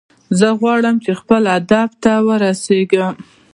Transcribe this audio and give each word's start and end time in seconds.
زه 0.39 0.47
غواړم 0.59 0.95
چې 1.03 1.11
خپل 1.19 1.43
هدف 1.53 1.89
ته 2.03 2.13
ورسیږم 2.27 3.15